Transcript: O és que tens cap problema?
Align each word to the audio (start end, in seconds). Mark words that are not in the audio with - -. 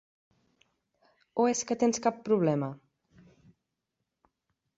O 1.43 1.45
és 1.49 1.61
que 1.73 1.77
tens 1.83 2.01
cap 2.07 2.17
problema? 2.31 2.71